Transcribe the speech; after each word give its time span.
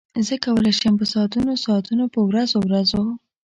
زه 0.27 0.35
کولای 0.45 0.73
شم 0.79 0.93
په 1.01 1.05
ساعتونو 1.13 1.51
ساعتونو 1.65 2.03
په 2.13 2.19
ورځو 2.29 2.57
ورځو. 2.63 3.03